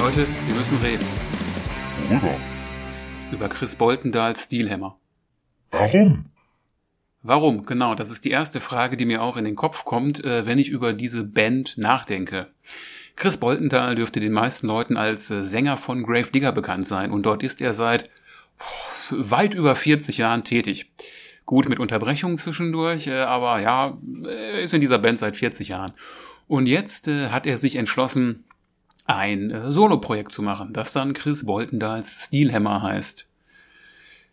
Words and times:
Leute, 0.00 0.26
wir 0.46 0.54
müssen 0.54 0.78
reden. 0.78 1.04
Worüber? 2.08 2.34
Über 3.32 3.50
Chris 3.50 3.74
Boltendahls 3.74 4.44
Steelhammer. 4.44 4.98
Warum? 5.70 6.24
Warum? 7.22 7.66
Genau, 7.66 7.94
das 7.94 8.10
ist 8.10 8.24
die 8.24 8.30
erste 8.30 8.60
Frage, 8.60 8.96
die 8.96 9.04
mir 9.04 9.20
auch 9.20 9.36
in 9.36 9.44
den 9.44 9.56
Kopf 9.56 9.84
kommt, 9.84 10.24
äh, 10.24 10.46
wenn 10.46 10.58
ich 10.58 10.70
über 10.70 10.94
diese 10.94 11.22
Band 11.22 11.76
nachdenke. 11.76 12.46
Chris 13.14 13.36
Boltendahl 13.36 13.94
dürfte 13.94 14.20
den 14.20 14.32
meisten 14.32 14.68
Leuten 14.68 14.96
als 14.96 15.30
äh, 15.30 15.42
Sänger 15.42 15.76
von 15.76 16.02
Grave 16.02 16.30
Digger 16.30 16.52
bekannt 16.52 16.86
sein 16.86 17.10
und 17.10 17.24
dort 17.24 17.42
ist 17.42 17.60
er 17.60 17.74
seit 17.74 18.08
weit 19.10 19.52
über 19.52 19.76
40 19.76 20.16
Jahren 20.16 20.44
tätig. 20.44 20.90
Gut 21.44 21.68
mit 21.68 21.78
Unterbrechungen 21.78 22.38
zwischendurch, 22.38 23.06
äh, 23.06 23.20
aber 23.20 23.60
ja, 23.60 23.98
er 24.24 24.62
ist 24.62 24.72
in 24.72 24.80
dieser 24.80 24.98
Band 24.98 25.18
seit 25.18 25.36
40 25.36 25.68
Jahren. 25.68 25.92
Und 26.48 26.64
jetzt 26.66 27.06
hat 27.06 27.46
er 27.46 27.58
sich 27.58 27.76
entschlossen, 27.76 28.44
ein 29.16 29.50
äh, 29.50 29.72
Soloprojekt 29.72 30.32
zu 30.32 30.42
machen, 30.42 30.72
das 30.72 30.92
dann 30.92 31.12
Chris 31.12 31.46
Boltendahls 31.46 32.26
Steelhammer 32.26 32.82
heißt. 32.82 33.26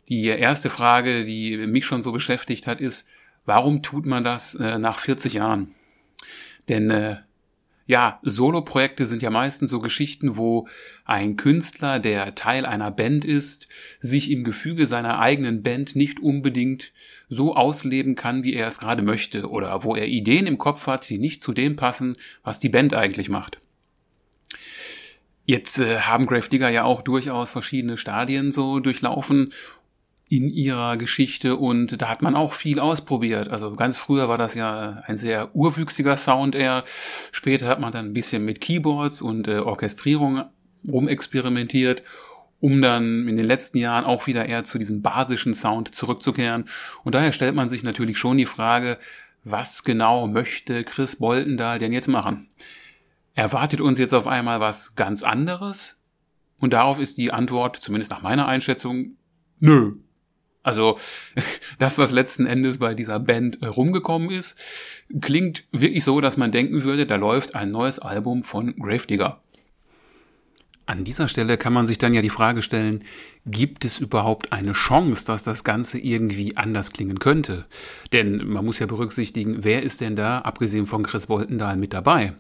Die 0.10 0.26
erste 0.26 0.70
Frage, 0.70 1.26
die 1.26 1.58
mich 1.68 1.86
schon 1.86 2.02
so 2.02 2.12
beschäftigt 2.12 2.66
hat, 2.66 2.80
ist, 2.80 3.10
warum 3.46 3.84
tut 3.84 4.06
man 4.06 4.24
das 4.24 4.56
äh, 4.56 4.78
nach 4.80 5.00
40 5.00 5.34
Jahren? 5.34 5.76
Denn 6.70 6.90
äh, 6.90 7.18
ja, 7.88 8.20
Soloprojekte 8.22 9.06
sind 9.06 9.22
ja 9.22 9.30
meistens 9.30 9.70
so 9.70 9.80
Geschichten, 9.80 10.36
wo 10.36 10.68
ein 11.06 11.38
Künstler, 11.38 12.00
der 12.00 12.36
Teil 12.36 12.66
einer 12.66 12.92
Band 12.92 13.24
ist, 13.24 13.70
sich 14.02 14.30
im 14.30 14.44
Gefüge 14.44 14.88
seiner 14.88 15.20
eigenen 15.20 15.64
Band 15.64 15.96
nicht 15.96 16.20
unbedingt 16.20 16.92
so 17.30 17.56
ausleben 17.56 18.16
kann, 18.16 18.44
wie 18.44 18.54
er 18.54 18.68
es 18.68 18.80
gerade 18.80 19.02
möchte, 19.02 19.50
oder 19.50 19.84
wo 19.84 19.96
er 19.96 20.08
Ideen 20.08 20.48
im 20.48 20.58
Kopf 20.58 20.88
hat, 20.88 21.10
die 21.10 21.18
nicht 21.18 21.42
zu 21.42 21.54
dem 21.54 21.78
passen, 21.78 22.18
was 22.44 22.60
die 22.60 22.70
Band 22.70 22.94
eigentlich 22.94 23.30
macht. 23.30 23.60
Jetzt 25.48 25.80
äh, 25.80 26.00
haben 26.02 26.26
Gravedigger 26.26 26.68
ja 26.70 26.84
auch 26.84 27.02
durchaus 27.02 27.50
verschiedene 27.50 27.96
Stadien 27.96 28.52
so 28.52 28.82
durchlaufen 28.82 29.54
in 30.28 30.50
ihrer 30.50 30.98
Geschichte 30.98 31.56
und 31.56 32.02
da 32.02 32.10
hat 32.10 32.22
man 32.22 32.36
auch 32.36 32.52
viel 32.52 32.82
ausprobiert. 32.82 33.48
Also 33.48 33.74
ganz 33.76 33.98
früher 33.98 34.28
war 34.28 34.38
das 34.38 34.56
ja 34.56 35.04
ein 35.06 35.18
sehr 35.18 35.56
urwüchsiger 35.56 36.18
Sound 36.18 36.54
eher. 36.54 36.84
Später 37.32 37.68
hat 37.68 37.80
man 37.80 37.94
dann 37.94 38.08
ein 38.08 38.14
bisschen 38.14 38.44
mit 38.44 38.60
Keyboards 38.60 39.22
und 39.22 39.48
äh, 39.48 39.60
Orchestrierung 39.60 40.44
rumexperimentiert, 40.86 42.04
um 42.60 42.82
dann 42.82 43.30
in 43.30 43.38
den 43.38 43.46
letzten 43.46 43.78
Jahren 43.78 44.04
auch 44.04 44.28
wieder 44.28 44.48
eher 44.48 44.66
zu 44.66 44.78
diesem 44.78 45.02
basischen 45.02 45.54
Sound 45.54 45.96
zurückzukehren. 45.96 46.66
Und 47.06 47.16
daher 47.16 47.32
stellt 47.32 47.56
man 47.56 47.70
sich 47.70 47.84
natürlich 47.84 48.18
schon 48.18 48.38
die 48.38 48.46
Frage, 48.46 48.98
was 49.46 49.86
genau 49.86 50.28
möchte 50.28 50.84
Chris 50.84 51.16
Boltendahl 51.16 51.80
denn 51.80 51.94
jetzt 51.94 52.10
machen? 52.10 52.50
Erwartet 53.38 53.82
uns 53.82 54.00
jetzt 54.00 54.16
auf 54.16 54.26
einmal 54.26 54.60
was 54.60 54.96
ganz 54.96 55.22
anderes? 55.22 56.00
Und 56.58 56.74
darauf 56.74 56.98
ist 56.98 57.20
die 57.20 57.32
Antwort, 57.32 57.76
zumindest 57.76 58.10
nach 58.10 58.24
meiner 58.24 58.48
Einschätzung, 58.48 59.16
nö. 59.60 59.98
Also 60.64 60.98
das, 61.78 62.00
was 62.00 62.12
letzten 62.12 62.48
Endes 62.48 62.80
bei 62.80 62.96
dieser 62.96 63.20
Band 63.20 63.60
rumgekommen 63.62 64.32
ist, 64.32 64.60
klingt 65.22 65.66
wirklich 65.72 66.04
so, 66.04 66.20
dass 66.20 66.36
man 66.36 66.52
denken 66.52 66.82
würde, 66.82 67.06
da 67.06 67.16
läuft 67.16 67.54
ein 67.54 67.70
neues 67.70 68.00
Album 68.00 68.44
von 68.44 68.76
Gravedigger. 68.76 69.40
An 70.88 71.04
dieser 71.04 71.28
Stelle 71.28 71.60
kann 71.60 71.74
man 71.74 71.86
sich 71.86 72.00
dann 72.00 72.16
ja 72.16 72.24
die 72.24 72.32
Frage 72.32 72.64
stellen, 72.64 73.04
gibt 73.46 73.86
es 73.86 74.00
überhaupt 74.00 74.52
eine 74.52 74.72
Chance, 74.72 75.28
dass 75.28 75.44
das 75.44 75.64
Ganze 75.64 76.00
irgendwie 76.00 76.58
anders 76.58 76.92
klingen 76.92 77.20
könnte? 77.20 77.68
Denn 78.14 78.48
man 78.48 78.66
muss 78.66 78.80
ja 78.80 78.88
berücksichtigen, 78.88 79.64
wer 79.64 79.84
ist 79.84 80.02
denn 80.02 80.16
da, 80.16 80.40
abgesehen 80.40 80.88
von 80.88 81.04
Chris 81.04 81.28
Boltendahl, 81.28 81.78
mit 81.78 81.94
dabei? 81.94 82.34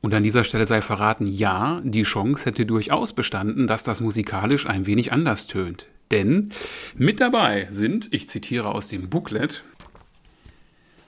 Und 0.00 0.14
an 0.14 0.22
dieser 0.22 0.44
Stelle 0.44 0.66
sei 0.66 0.80
verraten, 0.80 1.26
ja, 1.26 1.80
die 1.84 2.04
Chance 2.04 2.46
hätte 2.46 2.64
durchaus 2.64 3.12
bestanden, 3.12 3.66
dass 3.66 3.84
das 3.84 4.00
musikalisch 4.00 4.66
ein 4.66 4.86
wenig 4.86 5.12
anders 5.12 5.46
tönt. 5.46 5.86
Denn 6.10 6.50
mit 6.94 7.20
dabei 7.20 7.66
sind, 7.70 8.12
ich 8.12 8.28
zitiere 8.28 8.74
aus 8.74 8.88
dem 8.88 9.10
Booklet, 9.10 9.62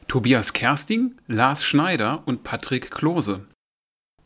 Tobias 0.09 0.53
Kersting, 0.53 1.15
Lars 1.27 1.65
Schneider 1.65 2.23
und 2.27 2.45
Patrick 2.45 2.91
Klose. 2.91 3.47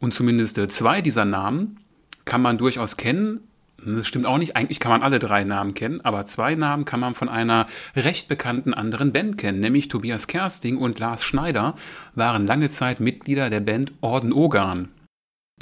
Und 0.00 0.12
zumindest 0.12 0.58
zwei 0.72 1.00
dieser 1.00 1.24
Namen 1.24 1.78
kann 2.24 2.42
man 2.42 2.58
durchaus 2.58 2.96
kennen, 2.96 3.45
das 3.94 4.06
stimmt 4.06 4.26
auch 4.26 4.38
nicht. 4.38 4.56
Eigentlich 4.56 4.80
kann 4.80 4.90
man 4.90 5.02
alle 5.02 5.18
drei 5.18 5.44
Namen 5.44 5.74
kennen, 5.74 6.00
aber 6.02 6.26
zwei 6.26 6.54
Namen 6.54 6.84
kann 6.84 7.00
man 7.00 7.14
von 7.14 7.28
einer 7.28 7.66
recht 7.94 8.28
bekannten 8.28 8.74
anderen 8.74 9.12
Band 9.12 9.38
kennen, 9.38 9.60
nämlich 9.60 9.88
Tobias 9.88 10.26
Kersting 10.26 10.76
und 10.76 10.98
Lars 10.98 11.22
Schneider 11.22 11.74
waren 12.14 12.46
lange 12.46 12.68
Zeit 12.68 13.00
Mitglieder 13.00 13.50
der 13.50 13.60
Band 13.60 13.92
Orden 14.00 14.32
Ogan, 14.32 14.88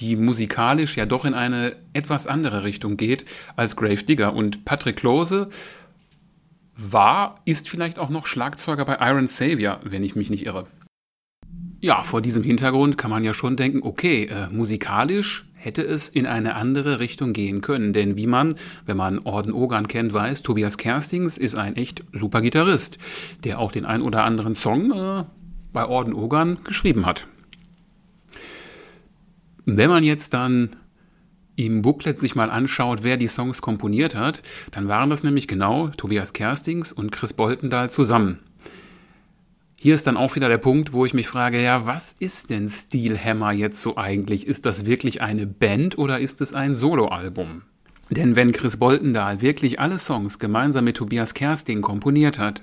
die 0.00 0.16
musikalisch 0.16 0.96
ja 0.96 1.06
doch 1.06 1.24
in 1.24 1.34
eine 1.34 1.76
etwas 1.92 2.26
andere 2.26 2.64
Richtung 2.64 2.96
geht 2.96 3.24
als 3.56 3.76
Grave 3.76 4.02
Digger. 4.02 4.34
Und 4.34 4.64
Patrick 4.64 4.96
Klose 4.96 5.50
war, 6.76 7.40
ist 7.44 7.68
vielleicht 7.68 7.98
auch 7.98 8.08
noch 8.08 8.26
Schlagzeuger 8.26 8.84
bei 8.84 8.98
Iron 9.00 9.28
Savior, 9.28 9.80
wenn 9.84 10.02
ich 10.02 10.16
mich 10.16 10.30
nicht 10.30 10.46
irre. 10.46 10.66
Ja, 11.80 12.02
vor 12.02 12.22
diesem 12.22 12.42
Hintergrund 12.42 12.96
kann 12.96 13.10
man 13.10 13.24
ja 13.24 13.34
schon 13.34 13.56
denken, 13.56 13.82
okay, 13.82 14.24
äh, 14.24 14.48
musikalisch 14.48 15.46
hätte 15.64 15.82
es 15.82 16.08
in 16.08 16.26
eine 16.26 16.56
andere 16.56 17.00
Richtung 17.00 17.32
gehen 17.32 17.62
können. 17.62 17.92
Denn 17.92 18.16
wie 18.16 18.26
man, 18.26 18.54
wenn 18.84 18.96
man 18.96 19.20
Orden 19.20 19.52
Ogan 19.52 19.88
kennt, 19.88 20.12
weiß, 20.12 20.42
Tobias 20.42 20.76
Kerstings 20.76 21.38
ist 21.38 21.54
ein 21.54 21.76
echt 21.76 22.04
super 22.12 22.42
Gitarrist, 22.42 22.98
der 23.44 23.58
auch 23.58 23.72
den 23.72 23.86
ein 23.86 24.02
oder 24.02 24.24
anderen 24.24 24.54
Song 24.54 24.92
äh, 24.92 25.24
bei 25.72 25.86
Orden 25.86 26.14
Ogan 26.14 26.58
geschrieben 26.64 27.06
hat. 27.06 27.26
Wenn 29.64 29.88
man 29.88 30.04
jetzt 30.04 30.34
dann 30.34 30.76
im 31.56 31.82
Booklet 31.82 32.18
sich 32.18 32.34
mal 32.34 32.50
anschaut, 32.50 33.02
wer 33.02 33.16
die 33.16 33.28
Songs 33.28 33.62
komponiert 33.62 34.14
hat, 34.14 34.42
dann 34.72 34.88
waren 34.88 35.08
das 35.08 35.22
nämlich 35.22 35.48
genau 35.48 35.88
Tobias 35.88 36.32
Kerstings 36.32 36.92
und 36.92 37.10
Chris 37.10 37.32
Boltendahl 37.32 37.88
zusammen. 37.88 38.40
Hier 39.84 39.94
ist 39.94 40.06
dann 40.06 40.16
auch 40.16 40.34
wieder 40.34 40.48
der 40.48 40.56
Punkt, 40.56 40.94
wo 40.94 41.04
ich 41.04 41.12
mich 41.12 41.28
frage, 41.28 41.62
ja, 41.62 41.86
was 41.86 42.12
ist 42.12 42.48
denn 42.48 42.70
Steelhammer 42.70 43.52
jetzt 43.52 43.82
so 43.82 43.98
eigentlich? 43.98 44.46
Ist 44.46 44.64
das 44.64 44.86
wirklich 44.86 45.20
eine 45.20 45.46
Band 45.46 45.98
oder 45.98 46.20
ist 46.20 46.40
es 46.40 46.54
ein 46.54 46.74
Soloalbum? 46.74 47.64
Denn 48.08 48.34
wenn 48.34 48.52
Chris 48.52 48.78
Boltendahl 48.78 49.42
wirklich 49.42 49.80
alle 49.80 49.98
Songs 49.98 50.38
gemeinsam 50.38 50.86
mit 50.86 50.96
Tobias 50.96 51.34
Kersting 51.34 51.82
komponiert 51.82 52.38
hat, 52.38 52.62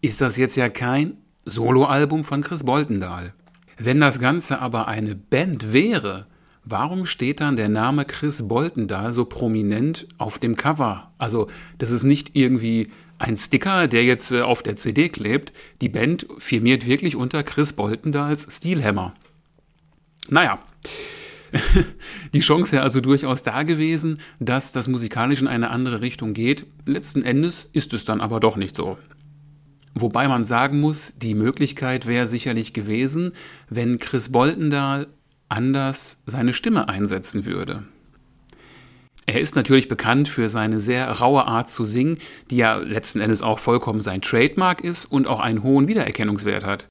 ist 0.00 0.20
das 0.20 0.36
jetzt 0.36 0.56
ja 0.56 0.68
kein 0.68 1.18
Soloalbum 1.44 2.24
von 2.24 2.42
Chris 2.42 2.64
Boltendahl. 2.64 3.34
Wenn 3.76 4.00
das 4.00 4.18
Ganze 4.18 4.60
aber 4.60 4.88
eine 4.88 5.14
Band 5.14 5.72
wäre, 5.72 6.26
warum 6.64 7.06
steht 7.06 7.38
dann 7.38 7.54
der 7.54 7.68
Name 7.68 8.04
Chris 8.04 8.48
Boltendahl 8.48 9.12
so 9.12 9.26
prominent 9.26 10.08
auf 10.18 10.40
dem 10.40 10.56
Cover? 10.56 11.12
Also, 11.18 11.46
das 11.78 11.92
ist 11.92 12.02
nicht 12.02 12.34
irgendwie 12.34 12.88
ein 13.18 13.36
Sticker, 13.36 13.88
der 13.88 14.04
jetzt 14.04 14.32
äh, 14.32 14.42
auf 14.42 14.62
der 14.62 14.76
CD 14.76 15.08
klebt. 15.08 15.52
Die 15.80 15.88
Band 15.88 16.26
firmiert 16.38 16.86
wirklich 16.86 17.16
unter 17.16 17.42
Chris 17.42 17.72
Boltendahls 17.72 18.48
Steelhammer. 18.56 19.14
Naja. 20.28 20.58
Die 22.34 22.40
Chance 22.40 22.72
wäre 22.72 22.82
also 22.82 23.00
durchaus 23.00 23.42
da 23.42 23.62
gewesen, 23.62 24.20
dass 24.38 24.72
das 24.72 24.86
musikalisch 24.86 25.40
in 25.40 25.48
eine 25.48 25.70
andere 25.70 26.02
Richtung 26.02 26.34
geht. 26.34 26.66
Letzten 26.84 27.22
Endes 27.22 27.68
ist 27.72 27.94
es 27.94 28.04
dann 28.04 28.20
aber 28.20 28.38
doch 28.38 28.56
nicht 28.56 28.76
so. 28.76 28.98
Wobei 29.94 30.28
man 30.28 30.44
sagen 30.44 30.80
muss, 30.80 31.14
die 31.16 31.34
Möglichkeit 31.34 32.06
wäre 32.06 32.26
sicherlich 32.26 32.72
gewesen, 32.72 33.32
wenn 33.70 33.98
Chris 33.98 34.30
Boltendahl 34.30 35.08
anders 35.48 36.22
seine 36.26 36.52
Stimme 36.52 36.88
einsetzen 36.88 37.46
würde. 37.46 37.84
Er 39.28 39.42
ist 39.42 39.56
natürlich 39.56 39.88
bekannt 39.88 40.26
für 40.26 40.48
seine 40.48 40.80
sehr 40.80 41.06
raue 41.10 41.44
Art 41.44 41.68
zu 41.68 41.84
singen, 41.84 42.16
die 42.50 42.56
ja 42.56 42.76
letzten 42.76 43.20
Endes 43.20 43.42
auch 43.42 43.58
vollkommen 43.58 44.00
sein 44.00 44.22
Trademark 44.22 44.80
ist 44.80 45.04
und 45.04 45.26
auch 45.26 45.40
einen 45.40 45.62
hohen 45.62 45.86
Wiedererkennungswert 45.86 46.64
hat. 46.64 46.88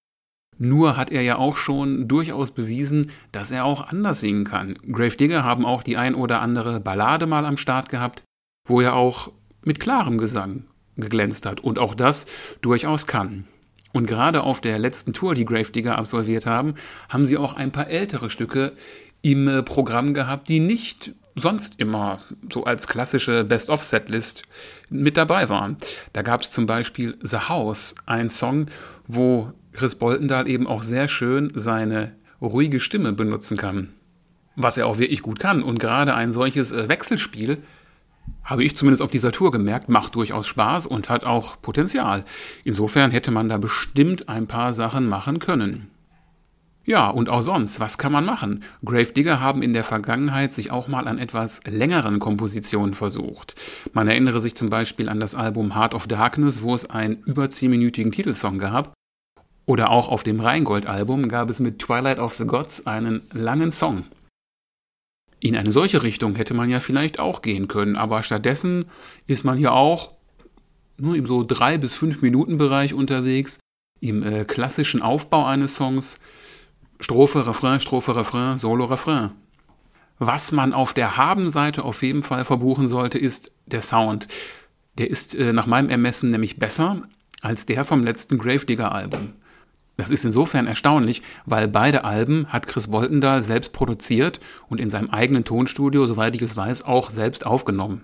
Nur 0.60 0.98
hat 0.98 1.12
er 1.12 1.24
ja 1.24 1.38
auch 1.38 1.58
schon 1.58 2.08
durchaus 2.08 2.52
bewiesen, 2.52 3.10
dass 3.32 3.50
er 3.50 3.66
auch 3.66 3.88
anders 3.88 4.20
singen 4.20 4.44
kann. 4.44 4.78
Grave 4.92 5.18
Digger 5.18 5.44
haben 5.44 5.66
auch 5.66 5.82
die 5.82 5.98
ein 5.98 6.14
oder 6.14 6.40
andere 6.42 6.80
Ballade 6.80 7.26
mal 7.26 7.44
am 7.44 7.58
Start 7.58 7.90
gehabt, 7.90 8.22
wo 8.68 8.82
er 8.82 8.94
auch 8.94 9.32
mit 9.64 9.80
klarem 9.80 10.20
Gesang 10.20 10.66
geglänzt 10.96 11.48
hat 11.48 11.60
und 11.60 11.80
auch 11.80 11.96
das 11.96 12.28
durchaus 12.62 13.08
kann. 13.08 13.48
Und 13.94 14.06
gerade 14.06 14.44
auf 14.44 14.62
der 14.62 14.78
letzten 14.78 15.14
Tour, 15.14 15.34
die 15.34 15.46
Grave 15.46 15.72
Digger 15.72 15.98
absolviert 15.98 16.46
haben, 16.46 16.76
haben 17.10 17.26
sie 17.26 17.38
auch 17.38 17.54
ein 17.54 17.72
paar 17.72 17.88
ältere 17.88 18.30
Stücke 18.30 18.74
im 19.24 19.48
äh, 19.48 19.64
Programm 19.64 20.14
gehabt, 20.14 20.50
die 20.50 20.60
nicht 20.60 21.16
sonst 21.38 21.80
immer 21.80 22.20
so 22.52 22.66
als 22.66 22.88
klassische 22.88 23.44
Best-of-Setlist 23.44 24.44
mit 24.90 25.18
dabei 25.18 25.50
waren. 25.50 25.78
Da 26.14 26.22
gab 26.22 26.42
es 26.42 26.52
zum 26.52 26.66
Beispiel 26.66 27.18
The 27.22 27.38
House, 27.50 27.96
ein 28.06 28.30
Song, 28.30 28.68
wo 29.08 29.52
Chris 29.74 29.96
Boltendahl 29.96 30.48
eben 30.48 30.68
auch 30.68 30.84
sehr 30.84 31.08
schön 31.08 31.52
seine 31.56 32.16
ruhige 32.42 32.80
Stimme 32.80 33.14
benutzen 33.14 33.58
kann. 33.58 33.90
Was 34.56 34.78
er 34.78 34.88
auch 34.88 34.98
wirklich 34.98 35.22
gut 35.22 35.40
kann. 35.40 35.62
Und 35.62 35.80
gerade 35.80 36.16
ein 36.16 36.32
solches 36.32 36.72
äh, 36.72 36.90
Wechselspiel, 36.90 37.60
habe 38.44 38.64
ich 38.64 38.76
zumindest 38.76 39.02
auf 39.02 39.12
dieser 39.12 39.32
Tour 39.32 39.52
gemerkt, 39.52 39.90
macht 39.90 40.16
durchaus 40.16 40.48
Spaß 40.48 40.88
und 40.88 41.10
hat 41.10 41.24
auch 41.24 41.62
Potenzial. 41.62 42.24
Insofern 42.64 43.12
hätte 43.12 43.32
man 43.32 43.50
da 43.50 43.58
bestimmt 43.58 44.30
ein 44.30 44.48
paar 44.48 44.74
Sachen 44.74 45.08
machen 45.08 45.40
können. 45.40 45.90
Ja, 46.88 47.10
und 47.10 47.28
auch 47.28 47.42
sonst, 47.42 47.82
was 47.82 47.98
kann 47.98 48.14
man 48.14 48.24
machen? 48.24 48.64
Gravedigger 48.86 49.42
haben 49.42 49.62
in 49.62 49.74
der 49.74 49.84
Vergangenheit 49.84 50.54
sich 50.54 50.72
auch 50.72 50.88
mal 50.88 51.06
an 51.06 51.20
etwas 51.20 51.62
längeren 51.66 52.20
Kompositionen 52.20 52.94
versucht. 52.94 53.56
Man 53.92 54.08
erinnere 54.08 54.40
sich 54.40 54.56
zum 54.56 54.70
Beispiel 54.70 55.10
an 55.10 55.20
das 55.20 55.36
Album 55.36 55.76
Heart 55.76 55.94
of 55.94 56.08
Darkness, 56.08 56.62
wo 56.62 56.74
es 56.74 56.90
einen 56.90 57.22
über 57.26 57.44
10-minütigen 57.44 58.14
Titelsong 58.14 58.58
gab. 58.58 58.94
Oder 59.66 59.90
auch 59.90 60.08
auf 60.08 60.24
dem 60.24 60.40
Rheingold-Album 60.40 61.28
gab 61.28 61.50
es 61.50 61.60
mit 61.60 61.80
Twilight 61.80 62.20
of 62.20 62.36
the 62.36 62.46
Gods 62.46 62.88
einen 62.88 63.22
langen 63.34 63.72
Song. 63.72 64.06
In 65.42 65.58
eine 65.58 65.74
solche 65.74 66.04
Richtung 66.04 66.36
hätte 66.36 66.54
man 66.54 66.70
ja 66.70 66.80
vielleicht 66.80 67.20
auch 67.20 67.42
gehen 67.42 67.68
können, 67.68 67.98
aber 67.98 68.24
stattdessen 68.24 68.86
ist 69.28 69.44
man 69.44 69.58
hier 69.58 69.74
auch 69.74 70.14
nur 70.96 71.18
im 71.18 71.26
so 71.26 71.44
drei 71.44 71.78
bis 71.78 71.94
fünf 71.94 72.22
Minuten 72.22 72.56
Bereich 72.56 72.94
unterwegs, 72.94 73.60
im 74.00 74.24
äh, 74.24 74.46
klassischen 74.46 75.02
Aufbau 75.02 75.46
eines 75.46 75.76
Songs, 75.76 76.18
Strophe, 77.00 77.46
Refrain, 77.46 77.80
Strophe, 77.80 78.16
Refrain, 78.16 78.58
Solo, 78.58 78.86
Refrain. 78.86 79.32
Was 80.20 80.52
man 80.52 80.74
auf 80.74 80.94
der 80.94 81.18
Haben-Seite 81.18 81.84
auf 81.84 82.02
jeden 82.02 82.24
Fall 82.24 82.44
verbuchen 82.44 82.88
sollte, 82.88 83.20
ist 83.20 83.52
der 83.68 83.82
Sound. 83.82 84.28
Der 84.98 85.10
ist 85.10 85.36
äh, 85.36 85.54
nach 85.54 85.68
meinem 85.68 85.90
Ermessen 85.90 86.32
nämlich 86.32 86.58
besser 86.58 87.04
als 87.42 87.68
der 87.68 87.86
vom 87.86 88.04
letzten 88.04 88.40
Gravedigger-Album. 88.40 89.34
Das 89.96 90.12
ist 90.12 90.26
insofern 90.26 90.68
erstaunlich, 90.68 91.22
weil 91.46 91.68
beide 91.68 92.04
Alben 92.04 92.48
hat 92.50 92.68
Chris 92.68 92.88
Boltendahl 92.88 93.42
selbst 93.42 93.74
produziert 93.74 94.40
und 94.70 94.80
in 94.80 94.90
seinem 94.90 95.10
eigenen 95.10 95.44
Tonstudio, 95.44 96.06
soweit 96.06 96.36
ich 96.36 96.42
es 96.42 96.56
weiß, 96.56 96.84
auch 96.84 97.10
selbst 97.10 97.46
aufgenommen. 97.46 98.02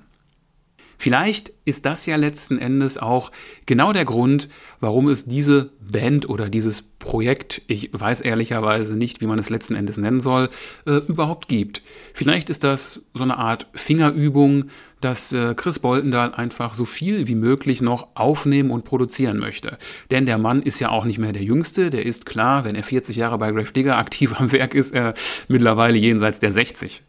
Vielleicht 0.97 1.51
ist 1.65 1.85
das 1.85 2.05
ja 2.05 2.15
letzten 2.15 2.57
Endes 2.57 2.97
auch 2.97 3.31
genau 3.65 3.93
der 3.93 4.05
Grund, 4.05 4.49
warum 4.79 5.07
es 5.09 5.25
diese 5.25 5.71
Band 5.79 6.29
oder 6.29 6.49
dieses 6.49 6.81
Projekt, 6.81 7.61
ich 7.67 7.89
weiß 7.93 8.21
ehrlicherweise 8.21 8.95
nicht, 8.95 9.21
wie 9.21 9.27
man 9.27 9.39
es 9.39 9.49
letzten 9.49 9.75
Endes 9.75 9.97
nennen 9.97 10.21
soll, 10.21 10.49
äh, 10.85 10.97
überhaupt 11.07 11.47
gibt. 11.47 11.81
Vielleicht 12.13 12.49
ist 12.49 12.63
das 12.63 13.01
so 13.13 13.23
eine 13.23 13.37
Art 13.37 13.67
Fingerübung, 13.73 14.65
dass 15.01 15.33
äh, 15.33 15.53
Chris 15.55 15.79
Boltendahl 15.79 16.33
einfach 16.33 16.75
so 16.75 16.85
viel 16.85 17.27
wie 17.27 17.35
möglich 17.35 17.81
noch 17.81 18.15
aufnehmen 18.15 18.71
und 18.71 18.85
produzieren 18.85 19.37
möchte. 19.37 19.77
Denn 20.11 20.25
der 20.25 20.37
Mann 20.37 20.61
ist 20.61 20.79
ja 20.79 20.89
auch 20.89 21.03
nicht 21.05 21.19
mehr 21.19 21.33
der 21.33 21.43
Jüngste, 21.43 21.89
der 21.89 22.05
ist 22.05 22.25
klar, 22.25 22.63
wenn 22.63 22.75
er 22.75 22.83
40 22.83 23.15
Jahre 23.17 23.37
bei 23.37 23.51
Grave 23.51 23.73
Digger 23.73 23.97
aktiv 23.97 24.39
am 24.39 24.51
Werk 24.51 24.75
ist, 24.75 24.93
er 24.93 25.13
mittlerweile 25.49 25.97
jenseits 25.97 26.39
der 26.39 26.53
60. 26.53 27.03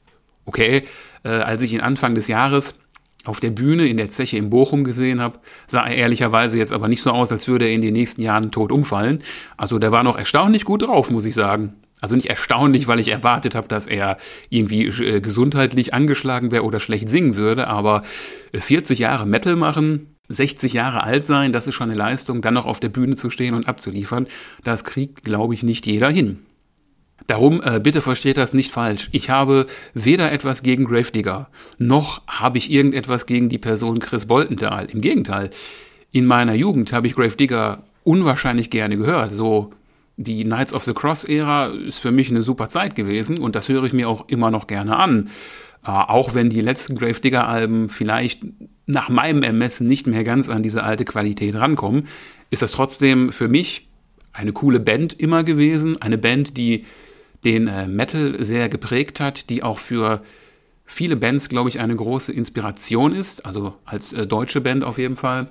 Okay, 0.46 0.82
äh, 1.22 1.28
als 1.28 1.62
ich 1.62 1.72
ihn 1.72 1.80
Anfang 1.80 2.14
des 2.14 2.28
Jahres 2.28 2.78
auf 3.24 3.40
der 3.40 3.50
Bühne 3.50 3.86
in 3.86 3.96
der 3.96 4.10
Zeche 4.10 4.36
in 4.36 4.50
Bochum 4.50 4.84
gesehen 4.84 5.20
habe, 5.20 5.38
sah 5.66 5.86
er 5.86 5.96
ehrlicherweise 5.96 6.58
jetzt 6.58 6.72
aber 6.72 6.88
nicht 6.88 7.02
so 7.02 7.10
aus, 7.10 7.32
als 7.32 7.48
würde 7.48 7.66
er 7.66 7.72
in 7.72 7.82
den 7.82 7.94
nächsten 7.94 8.22
Jahren 8.22 8.50
tot 8.50 8.70
umfallen. 8.70 9.22
Also 9.56 9.78
der 9.78 9.92
war 9.92 10.02
noch 10.02 10.16
erstaunlich 10.16 10.64
gut 10.64 10.86
drauf, 10.86 11.10
muss 11.10 11.24
ich 11.24 11.34
sagen. 11.34 11.74
Also 12.00 12.16
nicht 12.16 12.28
erstaunlich, 12.28 12.86
weil 12.86 13.00
ich 13.00 13.08
erwartet 13.08 13.54
habe, 13.54 13.66
dass 13.66 13.86
er 13.86 14.18
irgendwie 14.50 14.86
äh, 14.86 15.20
gesundheitlich 15.20 15.94
angeschlagen 15.94 16.50
wäre 16.50 16.64
oder 16.64 16.78
schlecht 16.78 17.08
singen 17.08 17.36
würde, 17.36 17.66
aber 17.66 18.02
40 18.52 18.98
Jahre 18.98 19.24
Metal 19.26 19.56
machen, 19.56 20.14
60 20.28 20.74
Jahre 20.74 21.02
alt 21.02 21.26
sein, 21.26 21.52
das 21.52 21.66
ist 21.66 21.74
schon 21.74 21.88
eine 21.88 21.98
Leistung, 21.98 22.42
dann 22.42 22.54
noch 22.54 22.66
auf 22.66 22.80
der 22.80 22.88
Bühne 22.90 23.16
zu 23.16 23.30
stehen 23.30 23.54
und 23.54 23.68
abzuliefern, 23.68 24.26
das 24.64 24.84
kriegt, 24.84 25.24
glaube 25.24 25.54
ich, 25.54 25.62
nicht 25.62 25.86
jeder 25.86 26.10
hin. 26.10 26.40
Darum, 27.26 27.62
äh, 27.62 27.80
bitte 27.82 28.02
versteht 28.02 28.36
das 28.36 28.52
nicht 28.52 28.70
falsch. 28.70 29.08
Ich 29.12 29.30
habe 29.30 29.66
weder 29.94 30.30
etwas 30.30 30.62
gegen 30.62 30.84
Gravedigger, 30.84 31.48
noch 31.78 32.20
habe 32.26 32.58
ich 32.58 32.70
irgendetwas 32.70 33.26
gegen 33.26 33.48
die 33.48 33.58
Person 33.58 33.98
Chris 33.98 34.26
Boltenthal. 34.26 34.86
Im 34.90 35.00
Gegenteil, 35.00 35.50
in 36.12 36.26
meiner 36.26 36.54
Jugend 36.54 36.92
habe 36.92 37.06
ich 37.06 37.14
Gravedigger 37.14 37.84
unwahrscheinlich 38.02 38.68
gerne 38.68 38.98
gehört. 38.98 39.32
So 39.32 39.72
die 40.16 40.44
Knights 40.44 40.74
of 40.74 40.84
the 40.84 40.92
Cross-Ära 40.92 41.68
ist 41.68 41.98
für 41.98 42.12
mich 42.12 42.30
eine 42.30 42.42
super 42.42 42.68
Zeit 42.68 42.94
gewesen 42.94 43.38
und 43.38 43.54
das 43.54 43.68
höre 43.68 43.84
ich 43.84 43.92
mir 43.92 44.08
auch 44.08 44.28
immer 44.28 44.50
noch 44.50 44.66
gerne 44.66 44.96
an. 44.96 45.30
Äh, 45.84 45.90
auch 45.90 46.34
wenn 46.34 46.50
die 46.50 46.60
letzten 46.60 46.96
Gravedigger-Alben 46.96 47.88
vielleicht 47.88 48.42
nach 48.86 49.08
meinem 49.08 49.42
Ermessen 49.42 49.86
nicht 49.86 50.06
mehr 50.06 50.24
ganz 50.24 50.50
an 50.50 50.62
diese 50.62 50.82
alte 50.82 51.06
Qualität 51.06 51.54
rankommen, 51.54 52.06
ist 52.50 52.60
das 52.60 52.72
trotzdem 52.72 53.32
für 53.32 53.48
mich 53.48 53.88
eine 54.32 54.52
coole 54.52 54.80
Band 54.80 55.18
immer 55.18 55.42
gewesen. 55.42 56.00
Eine 56.02 56.18
Band, 56.18 56.56
die 56.56 56.84
den 57.44 57.68
äh, 57.68 57.86
Metal 57.86 58.42
sehr 58.42 58.68
geprägt 58.68 59.20
hat, 59.20 59.50
die 59.50 59.62
auch 59.62 59.78
für 59.78 60.22
viele 60.84 61.16
Bands, 61.16 61.48
glaube 61.48 61.68
ich, 61.68 61.80
eine 61.80 61.96
große 61.96 62.32
Inspiration 62.32 63.14
ist, 63.14 63.46
also 63.46 63.74
als 63.84 64.12
äh, 64.12 64.26
deutsche 64.26 64.60
Band 64.60 64.84
auf 64.84 64.98
jeden 64.98 65.16
Fall. 65.16 65.48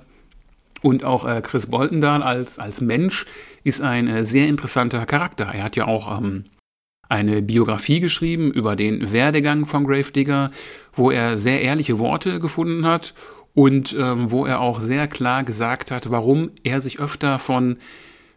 Und 0.82 1.04
auch 1.04 1.26
äh, 1.26 1.40
Chris 1.42 1.66
Boltendahl 1.66 2.22
als, 2.22 2.58
als 2.58 2.80
Mensch 2.80 3.26
ist 3.62 3.80
ein 3.80 4.24
sehr 4.24 4.46
interessanter 4.46 5.06
Charakter. 5.06 5.46
Er 5.46 5.62
hat 5.62 5.76
ja 5.76 5.86
auch 5.86 6.18
ähm, 6.18 6.44
eine 7.08 7.42
Biografie 7.42 8.00
geschrieben 8.00 8.52
über 8.52 8.76
den 8.76 9.12
Werdegang 9.12 9.66
von 9.66 9.84
Gravedigger, 9.84 10.50
wo 10.92 11.10
er 11.10 11.36
sehr 11.36 11.62
ehrliche 11.62 11.98
Worte 11.98 12.40
gefunden 12.40 12.84
hat 12.86 13.14
und 13.54 13.96
ähm, 13.98 14.30
wo 14.30 14.46
er 14.46 14.60
auch 14.60 14.80
sehr 14.80 15.06
klar 15.06 15.44
gesagt 15.44 15.90
hat, 15.90 16.10
warum 16.10 16.50
er 16.64 16.80
sich 16.80 17.00
öfter 17.00 17.38
von 17.38 17.78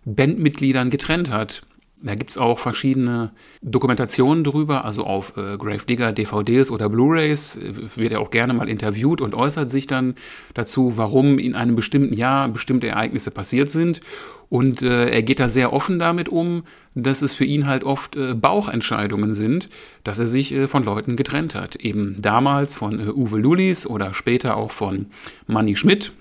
Bandmitgliedern 0.06 0.90
getrennt 0.90 1.32
hat. 1.32 1.64
Da 2.00 2.14
gibt 2.14 2.30
es 2.30 2.38
auch 2.38 2.60
verschiedene 2.60 3.32
Dokumentationen 3.64 4.44
drüber, 4.44 4.86
also 4.86 5.04
auf 5.04 5.36
äh, 5.36 5.58
Gravedigger 5.58 6.12
DVDs 6.12 6.70
oder 6.70 6.90
Blu-rays 6.90 7.60
wird 7.96 8.12
er 8.12 8.22
auch 8.22 8.30
gerne 8.30 8.54
mal 8.54 8.70
interviewt 8.70 9.20
und 9.20 9.34
äußert 9.34 9.72
sich 9.72 9.88
dann 9.88 10.14
dazu, 10.54 10.98
warum 10.98 11.40
in 11.40 11.56
einem 11.56 11.76
bestimmten 11.76 12.14
Jahr 12.14 12.50
bestimmte 12.50 12.88
Ereignisse 12.88 13.32
passiert 13.32 13.72
sind. 13.72 14.02
Und 14.50 14.82
äh, 14.82 15.10
er 15.10 15.24
geht 15.24 15.40
da 15.40 15.50
sehr 15.50 15.74
offen 15.74 15.98
damit 15.98 16.30
um, 16.30 16.64
dass 16.94 17.22
es 17.22 17.34
für 17.34 17.46
ihn 17.46 17.66
halt 17.66 17.84
oft 17.84 18.16
äh, 18.16 18.34
Bauchentscheidungen 18.34 19.34
sind, 19.34 19.70
dass 20.04 20.20
er 20.20 20.28
sich 20.28 20.54
äh, 20.54 20.68
von 20.68 20.86
Leuten 20.86 21.16
getrennt 21.16 21.56
hat. 21.56 21.76
Eben 21.78 22.16
damals 22.22 22.76
von 22.76 23.00
äh, 23.00 23.10
Uwe 23.10 23.40
Lulis 23.40 23.88
oder 23.88 24.14
später 24.14 24.56
auch 24.56 24.72
von 24.72 25.08
Manny 25.48 25.76
Schmidt. 25.76 26.14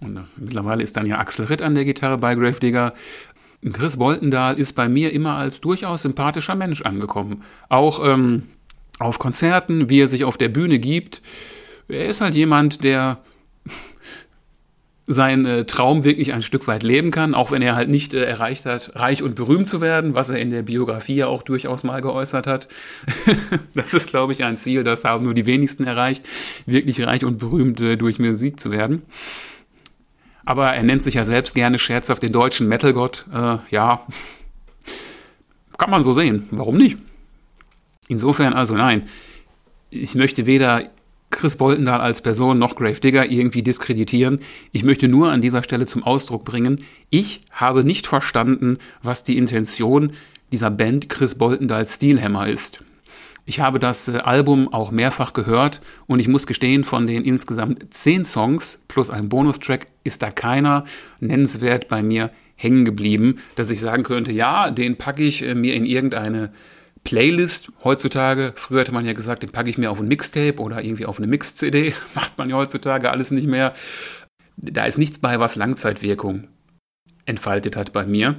Und 0.00 0.16
äh, 0.16 0.20
mittlerweile 0.36 0.82
ist 0.82 0.96
dann 0.96 1.06
ja 1.06 1.18
Axel 1.18 1.44
Ritt 1.46 1.62
an 1.62 1.74
der 1.74 1.84
Gitarre 1.84 2.18
bei 2.18 2.34
Gravedigger. 2.34 2.94
Chris 3.72 3.96
Boltendahl 3.96 4.58
ist 4.58 4.74
bei 4.74 4.88
mir 4.88 5.12
immer 5.12 5.34
als 5.34 5.60
durchaus 5.60 6.02
sympathischer 6.02 6.54
Mensch 6.54 6.82
angekommen. 6.82 7.42
Auch 7.68 8.04
ähm, 8.04 8.44
auf 8.98 9.18
Konzerten, 9.18 9.88
wie 9.90 10.00
er 10.00 10.08
sich 10.08 10.24
auf 10.24 10.36
der 10.36 10.48
Bühne 10.48 10.78
gibt. 10.78 11.22
Er 11.88 12.06
ist 12.06 12.20
halt 12.20 12.34
jemand, 12.34 12.84
der 12.84 13.18
seinen 15.06 15.46
äh, 15.46 15.64
Traum 15.64 16.04
wirklich 16.04 16.34
ein 16.34 16.42
Stück 16.42 16.68
weit 16.68 16.82
leben 16.82 17.10
kann, 17.10 17.34
auch 17.34 17.50
wenn 17.50 17.62
er 17.62 17.74
halt 17.74 17.88
nicht 17.88 18.14
äh, 18.14 18.24
erreicht 18.24 18.66
hat, 18.66 18.92
reich 18.94 19.22
und 19.22 19.34
berühmt 19.34 19.66
zu 19.66 19.80
werden, 19.80 20.14
was 20.14 20.28
er 20.28 20.38
in 20.38 20.50
der 20.50 20.62
Biografie 20.62 21.16
ja 21.16 21.26
auch 21.26 21.42
durchaus 21.42 21.82
mal 21.82 22.00
geäußert 22.00 22.46
hat. 22.46 22.68
das 23.74 23.94
ist, 23.94 24.08
glaube 24.08 24.34
ich, 24.34 24.44
ein 24.44 24.56
Ziel, 24.56 24.84
das 24.84 25.04
haben 25.04 25.24
nur 25.24 25.34
die 25.34 25.46
wenigsten 25.46 25.84
erreicht, 25.84 26.24
wirklich 26.66 27.04
reich 27.04 27.24
und 27.24 27.38
berühmt 27.38 27.80
äh, 27.80 27.96
durch 27.96 28.18
Musik 28.18 28.60
zu 28.60 28.70
werden. 28.70 29.02
Aber 30.48 30.72
er 30.72 30.82
nennt 30.82 31.02
sich 31.02 31.12
ja 31.12 31.24
selbst 31.24 31.54
gerne 31.54 31.78
scherzhaft 31.78 32.22
den 32.22 32.32
deutschen 32.32 32.68
Metalgott. 32.68 33.26
Äh, 33.30 33.58
ja, 33.68 34.06
kann 35.76 35.90
man 35.90 36.02
so 36.02 36.14
sehen. 36.14 36.48
Warum 36.50 36.78
nicht? 36.78 36.96
Insofern 38.08 38.54
also 38.54 38.72
nein. 38.72 39.10
Ich 39.90 40.14
möchte 40.14 40.46
weder 40.46 40.88
Chris 41.28 41.56
Boltendahl 41.56 42.00
als 42.00 42.22
Person 42.22 42.58
noch 42.58 42.76
Grave 42.76 42.98
Digger 42.98 43.30
irgendwie 43.30 43.62
diskreditieren. 43.62 44.40
Ich 44.72 44.84
möchte 44.84 45.06
nur 45.06 45.30
an 45.30 45.42
dieser 45.42 45.62
Stelle 45.62 45.84
zum 45.84 46.02
Ausdruck 46.02 46.46
bringen, 46.46 46.82
ich 47.10 47.42
habe 47.50 47.84
nicht 47.84 48.06
verstanden, 48.06 48.78
was 49.02 49.24
die 49.24 49.36
Intention 49.36 50.14
dieser 50.50 50.70
Band 50.70 51.10
Chris 51.10 51.34
Boltendahl 51.34 51.86
Steelhammer 51.86 52.48
ist. 52.48 52.82
Ich 53.44 53.60
habe 53.60 53.78
das 53.78 54.08
äh, 54.08 54.18
Album 54.18 54.72
auch 54.72 54.90
mehrfach 54.90 55.32
gehört 55.32 55.80
und 56.06 56.18
ich 56.18 56.28
muss 56.28 56.46
gestehen, 56.46 56.84
von 56.84 57.06
den 57.06 57.24
insgesamt 57.24 57.92
zehn 57.94 58.24
Songs 58.24 58.82
plus 58.88 59.10
einem 59.10 59.28
Bonustrack 59.28 59.86
ist 60.04 60.22
da 60.22 60.30
keiner 60.30 60.84
nennenswert 61.20 61.88
bei 61.88 62.02
mir 62.02 62.30
hängen 62.56 62.84
geblieben, 62.84 63.38
dass 63.54 63.70
ich 63.70 63.80
sagen 63.80 64.02
könnte, 64.02 64.32
ja, 64.32 64.70
den 64.70 64.96
packe 64.96 65.22
ich 65.22 65.42
äh, 65.42 65.54
mir 65.54 65.74
in 65.74 65.86
irgendeine 65.86 66.52
Playlist 67.04 67.72
heutzutage. 67.84 68.52
Früher 68.56 68.80
hatte 68.80 68.92
man 68.92 69.06
ja 69.06 69.12
gesagt, 69.12 69.42
den 69.42 69.50
packe 69.50 69.70
ich 69.70 69.78
mir 69.78 69.90
auf 69.90 70.00
ein 70.00 70.08
Mixtape 70.08 70.60
oder 70.60 70.82
irgendwie 70.82 71.06
auf 71.06 71.18
eine 71.18 71.26
Mix-CD. 71.26 71.94
Macht 72.14 72.36
man 72.36 72.50
ja 72.50 72.56
heutzutage 72.56 73.10
alles 73.10 73.30
nicht 73.30 73.46
mehr. 73.46 73.72
Da 74.56 74.84
ist 74.84 74.98
nichts 74.98 75.18
bei, 75.18 75.38
was 75.40 75.56
Langzeitwirkung 75.56 76.48
entfaltet 77.24 77.76
hat 77.76 77.92
bei 77.92 78.04
mir. 78.04 78.36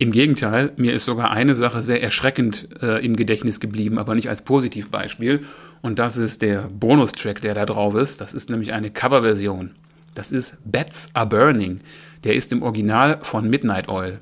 Im 0.00 0.12
Gegenteil, 0.12 0.72
mir 0.78 0.94
ist 0.94 1.04
sogar 1.04 1.30
eine 1.30 1.54
Sache 1.54 1.82
sehr 1.82 2.02
erschreckend 2.02 2.68
äh, 2.80 3.04
im 3.04 3.16
Gedächtnis 3.16 3.60
geblieben, 3.60 3.98
aber 3.98 4.14
nicht 4.14 4.30
als 4.30 4.40
Positivbeispiel. 4.40 5.44
Und 5.82 5.98
das 5.98 6.16
ist 6.16 6.40
der 6.40 6.70
Bonustrack, 6.72 7.42
der 7.42 7.52
da 7.52 7.66
drauf 7.66 7.94
ist. 7.94 8.18
Das 8.18 8.32
ist 8.32 8.48
nämlich 8.48 8.72
eine 8.72 8.88
Coverversion. 8.88 9.72
Das 10.14 10.32
ist 10.32 10.58
Bats 10.64 11.10
Are 11.12 11.26
Burning. 11.26 11.80
Der 12.24 12.34
ist 12.34 12.50
im 12.50 12.62
Original 12.62 13.18
von 13.20 13.50
Midnight 13.50 13.90
Oil. 13.90 14.20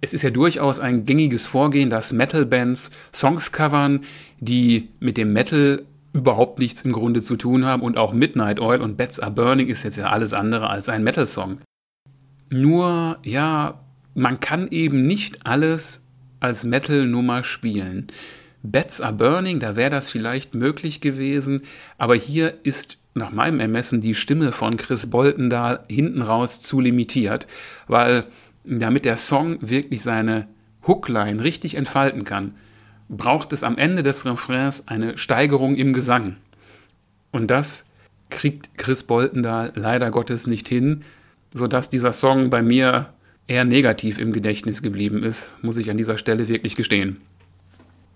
Es 0.00 0.12
ist 0.12 0.22
ja 0.22 0.30
durchaus 0.30 0.80
ein 0.80 1.06
gängiges 1.06 1.46
Vorgehen, 1.46 1.88
dass 1.88 2.12
Metal-Bands 2.12 2.90
Songs 3.14 3.52
covern, 3.52 4.02
die 4.40 4.88
mit 4.98 5.16
dem 5.16 5.32
Metal 5.32 5.84
überhaupt 6.12 6.58
nichts 6.58 6.82
im 6.82 6.90
Grunde 6.90 7.22
zu 7.22 7.36
tun 7.36 7.64
haben. 7.64 7.82
Und 7.82 7.96
auch 7.96 8.12
Midnight 8.12 8.58
Oil 8.58 8.80
und 8.80 8.96
Bats 8.96 9.20
Are 9.20 9.30
Burning 9.30 9.68
ist 9.68 9.84
jetzt 9.84 9.98
ja 9.98 10.06
alles 10.06 10.32
andere 10.32 10.68
als 10.68 10.88
ein 10.88 11.04
Metal-Song. 11.04 11.60
Nur, 12.50 13.18
ja, 13.22 13.78
man 14.14 14.40
kann 14.40 14.68
eben 14.70 15.02
nicht 15.02 15.46
alles 15.46 16.06
als 16.40 16.64
Metal-Nummer 16.64 17.44
spielen. 17.44 18.08
Bats 18.62 19.00
Are 19.00 19.12
Burning, 19.12 19.60
da 19.60 19.76
wäre 19.76 19.90
das 19.90 20.08
vielleicht 20.08 20.54
möglich 20.54 21.00
gewesen, 21.00 21.62
aber 21.96 22.14
hier 22.14 22.54
ist 22.62 22.98
nach 23.14 23.32
meinem 23.32 23.60
Ermessen 23.60 24.00
die 24.00 24.14
Stimme 24.14 24.52
von 24.52 24.76
Chris 24.76 25.10
Bolton 25.10 25.50
da 25.50 25.84
hinten 25.88 26.22
raus 26.22 26.60
zu 26.60 26.80
limitiert, 26.80 27.46
weil 27.88 28.24
damit 28.64 29.04
der 29.04 29.16
Song 29.16 29.58
wirklich 29.60 30.02
seine 30.02 30.46
Hookline 30.86 31.42
richtig 31.42 31.74
entfalten 31.74 32.24
kann, 32.24 32.54
braucht 33.08 33.52
es 33.52 33.64
am 33.64 33.76
Ende 33.76 34.02
des 34.02 34.24
Refrains 34.24 34.88
eine 34.88 35.18
Steigerung 35.18 35.74
im 35.74 35.92
Gesang. 35.92 36.36
Und 37.32 37.50
das 37.50 37.90
kriegt 38.28 38.76
Chris 38.78 39.02
Bolton 39.02 39.42
da 39.42 39.70
leider 39.74 40.10
Gottes 40.10 40.46
nicht 40.46 40.68
hin, 40.68 41.04
sodass 41.52 41.90
dieser 41.90 42.12
Song 42.12 42.50
bei 42.50 42.62
mir 42.62 43.12
eher 43.50 43.64
negativ 43.64 44.18
im 44.18 44.32
Gedächtnis 44.32 44.80
geblieben 44.80 45.24
ist, 45.24 45.52
muss 45.60 45.76
ich 45.76 45.90
an 45.90 45.96
dieser 45.96 46.18
Stelle 46.18 46.46
wirklich 46.46 46.76
gestehen. 46.76 47.20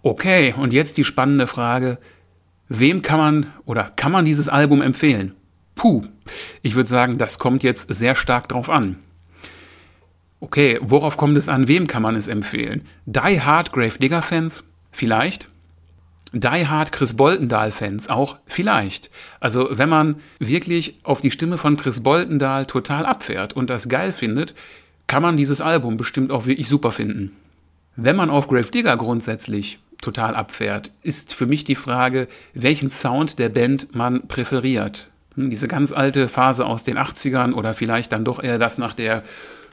Okay, 0.03 0.55
und 0.57 0.73
jetzt 0.73 0.97
die 0.97 1.05
spannende 1.05 1.49
Frage, 1.49 1.99
wem 2.69 3.03
kann 3.03 3.19
man 3.19 3.47
oder 3.65 3.93
kann 3.97 4.13
man 4.13 4.25
dieses 4.25 4.49
Album 4.49 4.81
empfehlen? 4.81 5.35
Puh, 5.75 6.03
ich 6.63 6.77
würde 6.77 6.89
sagen, 6.89 7.19
das 7.19 7.41
kommt 7.41 7.65
jetzt 7.65 7.93
sehr 7.93 8.15
stark 8.15 8.49
drauf 8.49 8.71
an. 8.71 8.97
Okay, 10.39 10.79
worauf 10.81 11.17
kommt 11.17 11.37
es 11.37 11.49
an? 11.49 11.67
Wem 11.67 11.89
kann 11.89 12.03
man 12.03 12.15
es 12.15 12.29
empfehlen? 12.29 12.83
Die 13.07 13.41
Hard 13.41 13.73
Grave 13.73 13.99
Digger 13.99 14.23
Fans? 14.23 14.63
Vielleicht. 14.93 15.49
Die 16.33 16.67
Hard 16.67 16.93
Chris 16.93 17.15
Boltendahl 17.15 17.71
Fans 17.71 18.09
auch 18.09 18.39
vielleicht. 18.47 19.11
Also 19.41 19.69
wenn 19.73 19.89
man 19.89 20.17
wirklich 20.39 20.99
auf 21.03 21.21
die 21.21 21.31
Stimme 21.31 21.59
von 21.59 21.77
Chris 21.77 22.03
Boltendahl 22.03 22.67
total 22.67 23.07
abfährt 23.07 23.55
und 23.55 23.71
das 23.71 23.89
geil 23.89 24.13
findet, 24.13 24.55
kann 25.07 25.23
man 25.23 25.37
dieses 25.37 25.61
Album 25.61 25.97
bestimmt 25.97 26.31
auch 26.31 26.47
wirklich 26.47 26.69
super 26.69 26.93
finden. 26.93 27.33
Wenn 27.97 28.17
man 28.17 28.31
auf 28.31 28.49
Grave 28.49 28.71
Digger 28.71 28.97
grundsätzlich 28.97 29.79
total 30.01 30.35
abfährt, 30.35 30.91
ist 31.03 31.33
für 31.33 31.47
mich 31.47 31.65
die 31.65 31.75
Frage, 31.75 32.29
welchen 32.53 32.91
Sound 32.91 33.39
der 33.39 33.49
Band 33.49 33.95
man 33.95 34.27
präferiert. 34.27 35.09
Hm, 35.37 35.51
diese 35.51 35.69
ganz 35.69 35.93
alte 35.93 36.29
Phase 36.29 36.67
aus 36.67 36.85
den 36.85 36.99
80ern 36.99 37.53
oder 37.53 37.75
vielleicht 37.75 38.13
dann 38.13 38.25
doch 38.25 38.43
eher 38.43 38.59
das 38.59 38.79
nach 38.79 38.95
der 38.95 39.23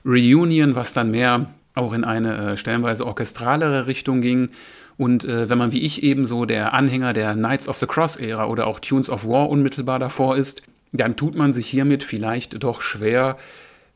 Reunion, 0.05 0.75
was 0.75 0.93
dann 0.93 1.11
mehr 1.11 1.47
auch 1.75 1.93
in 1.93 2.03
eine 2.03 2.53
äh, 2.53 2.57
stellenweise 2.57 3.05
orchestralere 3.05 3.87
Richtung 3.87 4.21
ging. 4.21 4.49
Und 4.97 5.23
äh, 5.23 5.49
wenn 5.49 5.57
man 5.57 5.71
wie 5.71 5.81
ich 5.81 6.03
eben 6.03 6.25
so 6.25 6.45
der 6.45 6.73
Anhänger 6.73 7.13
der 7.13 7.33
Knights 7.33 7.67
of 7.67 7.77
the 7.77 7.87
Cross-Ära 7.87 8.45
oder 8.45 8.67
auch 8.67 8.79
Tunes 8.79 9.09
of 9.09 9.25
War 9.25 9.49
unmittelbar 9.49 9.99
davor 9.99 10.37
ist, 10.37 10.63
dann 10.91 11.15
tut 11.15 11.35
man 11.35 11.53
sich 11.53 11.67
hiermit 11.67 12.03
vielleicht 12.03 12.61
doch 12.61 12.81
schwer, 12.81 13.37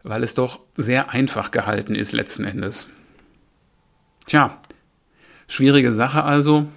weil 0.06 0.24
es 0.24 0.36
doch 0.36 0.60
sehr 0.78 1.10
einfach 1.10 1.52
gehalten 1.52 1.96
ist 1.96 2.14
letzten 2.14 2.46
Endes. 2.46 2.88
Tja, 4.26 4.58
schwierige 5.48 5.94
Sache 5.94 6.24
also. 6.24 6.68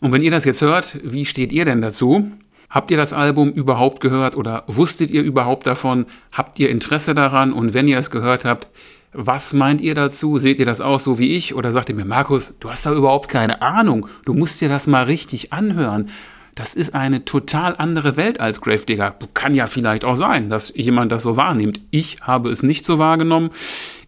Und 0.00 0.12
wenn 0.12 0.22
ihr 0.22 0.30
das 0.30 0.44
jetzt 0.44 0.62
hört, 0.62 0.98
wie 1.02 1.24
steht 1.24 1.52
ihr 1.52 1.64
denn 1.64 1.80
dazu? 1.80 2.30
Habt 2.68 2.90
ihr 2.90 2.96
das 2.96 3.12
Album 3.12 3.50
überhaupt 3.52 4.00
gehört 4.00 4.36
oder 4.36 4.64
wusstet 4.66 5.10
ihr 5.10 5.22
überhaupt 5.22 5.66
davon? 5.66 6.06
Habt 6.32 6.58
ihr 6.58 6.68
Interesse 6.68 7.14
daran? 7.14 7.52
Und 7.52 7.72
wenn 7.72 7.88
ihr 7.88 7.98
es 7.98 8.10
gehört 8.10 8.44
habt, 8.44 8.68
was 9.12 9.54
meint 9.54 9.80
ihr 9.80 9.94
dazu? 9.94 10.36
Seht 10.36 10.58
ihr 10.58 10.66
das 10.66 10.82
auch 10.82 11.00
so 11.00 11.18
wie 11.18 11.34
ich? 11.34 11.54
Oder 11.54 11.72
sagt 11.72 11.88
ihr 11.88 11.94
mir, 11.94 12.04
Markus, 12.04 12.58
du 12.60 12.70
hast 12.70 12.84
da 12.84 12.92
überhaupt 12.92 13.30
keine 13.30 13.62
Ahnung. 13.62 14.08
Du 14.26 14.34
musst 14.34 14.60
dir 14.60 14.68
das 14.68 14.86
mal 14.86 15.04
richtig 15.04 15.54
anhören. 15.54 16.10
Das 16.56 16.72
ist 16.72 16.94
eine 16.94 17.26
total 17.26 17.76
andere 17.76 18.16
Welt 18.16 18.40
als 18.40 18.62
Gravedigger. 18.62 19.14
Kann 19.34 19.54
ja 19.54 19.66
vielleicht 19.66 20.06
auch 20.06 20.16
sein, 20.16 20.48
dass 20.48 20.72
jemand 20.74 21.12
das 21.12 21.22
so 21.22 21.36
wahrnimmt. 21.36 21.82
Ich 21.90 22.22
habe 22.22 22.48
es 22.48 22.62
nicht 22.62 22.86
so 22.86 22.98
wahrgenommen. 22.98 23.50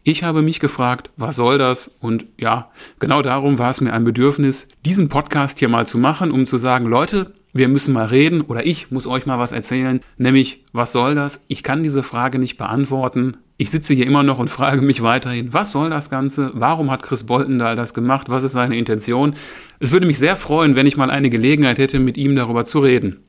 Ich 0.03 0.25
habe 0.25 0.41
mich 0.41 0.59
gefragt, 0.59 1.11
was 1.19 1.37
soll 1.37 1.59
das? 1.59 1.89
Und 2.01 2.25
ja, 2.39 2.71
genau 3.01 3.21
darum 3.21 3.59
war 3.59 3.69
es 3.69 3.83
mir 3.83 3.93
ein 3.93 4.05
Bedürfnis, 4.05 4.67
diesen 4.87 5.11
Podcast 5.11 5.59
hier 5.59 5.69
mal 5.69 5.87
zu 5.87 5.99
machen, 5.99 6.31
um 6.31 6.47
zu 6.47 6.57
sagen, 6.57 6.87
Leute, 6.87 7.35
wir 7.53 7.69
müssen 7.69 7.93
mal 7.93 8.07
reden 8.07 8.41
oder 8.41 8.65
ich 8.65 8.91
muss 8.91 9.07
euch 9.07 9.27
mal 9.27 9.39
was 9.39 9.53
erzählen, 9.53 10.01
nämlich 10.17 10.65
was 10.73 10.93
soll 10.93 11.15
das? 11.15 11.45
Ich 11.49 11.63
kann 11.63 11.83
diese 11.83 12.03
Frage 12.03 12.39
nicht 12.39 12.57
beantworten. 12.57 13.37
Ich 13.61 13.73
sitze 13.73 13.93
hier 13.93 14.07
immer 14.07 14.23
noch 14.23 14.39
und 14.39 14.49
frage 14.49 14.83
mich 14.83 15.03
weiterhin, 15.03 15.53
was 15.53 15.73
soll 15.73 15.91
das 15.91 16.11
Ganze? 16.11 16.53
Warum 16.55 16.93
hat 16.93 17.03
Chris 17.03 17.25
Boltendahl 17.25 17.75
das 17.75 17.93
gemacht? 17.93 18.31
Was 18.31 18.45
ist 18.45 18.53
seine 18.53 18.79
Intention? 18.79 19.35
Es 19.81 19.91
würde 19.91 20.07
mich 20.07 20.21
sehr 20.21 20.37
freuen, 20.37 20.77
wenn 20.77 20.87
ich 20.87 20.97
mal 20.97 21.11
eine 21.11 21.29
Gelegenheit 21.29 21.79
hätte, 21.79 21.99
mit 21.99 22.17
ihm 22.17 22.37
darüber 22.37 22.65
zu 22.65 22.79
reden. 22.79 23.25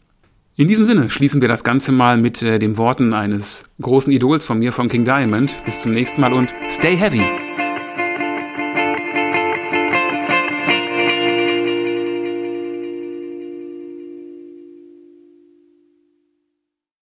In 0.55 0.67
diesem 0.67 0.85
Sinne 0.85 1.09
schließen 1.09 1.41
wir 1.41 1.47
das 1.47 1.63
Ganze 1.63 1.91
mal 1.91 2.19
mit 2.19 2.43
äh, 2.43 2.59
den 2.59 2.77
Worten 2.77 3.13
eines 3.13 3.65
großen 3.81 4.13
Idols 4.13 4.45
von 4.45 4.59
mir, 4.59 4.71
von 4.71 4.87
King 4.87 5.03
Diamond. 5.03 5.55
Bis 5.65 5.81
zum 5.81 5.93
nächsten 5.93 6.21
Mal 6.21 6.33
und 6.33 6.53
stay 6.69 6.95
heavy! 6.95 7.48